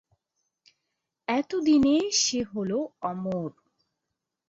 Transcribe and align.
এতদিনে 1.27 1.97
সে 2.21 2.39
হল 2.51 2.71
অমর। 3.01 3.49